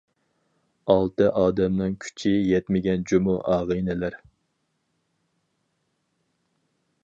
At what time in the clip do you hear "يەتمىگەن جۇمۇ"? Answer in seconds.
2.53-3.37